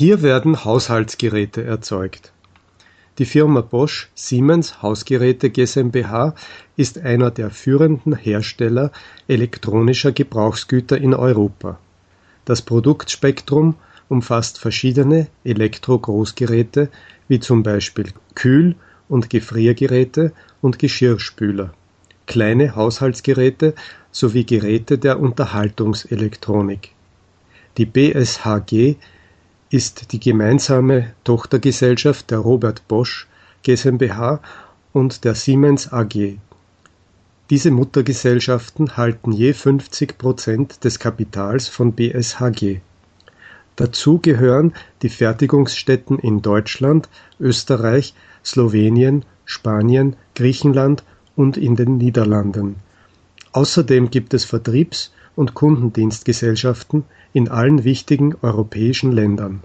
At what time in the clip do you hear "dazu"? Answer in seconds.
43.76-44.18